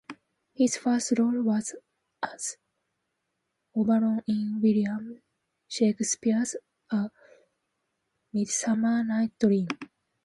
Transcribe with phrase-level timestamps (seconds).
[0.55, 1.75] His first role was
[2.23, 2.57] as
[3.75, 5.21] Oberon in William
[5.67, 6.55] Shakespeare's
[6.89, 7.11] "A
[8.33, 9.67] Midsummer Night's Dream".